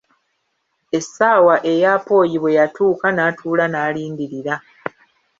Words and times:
Essaawa 0.97 1.55
eya 1.73 1.89
'apoyi' 1.93 2.41
bwe 2.41 2.55
yatuuka 2.57 3.07
n'atuula 3.11 3.65
n'alindirira. 3.69 4.55